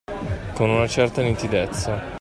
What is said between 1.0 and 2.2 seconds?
nitidezza.